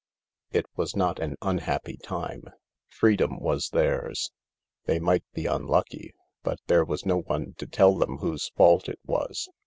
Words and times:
It 0.49 0.65
was 0.75 0.95
not 0.95 1.19
an 1.19 1.35
unhappy 1.43 1.95
time. 1.97 2.45
Freedom 2.89 3.37
was 3.39 3.69
theirs. 3.69 4.31
They 4.85 4.97
might 4.99 5.23
be 5.33 5.45
unlucky, 5.45 6.15
but 6.41 6.57
there 6.65 6.83
was 6.83 7.05
no 7.05 7.19
one 7.19 7.53
to 7.59 7.67
tell 7.67 7.95
them 7.95 8.17
whose 8.17 8.49
fault 8.57 8.89
it 8.89 8.97
was. 9.05 9.47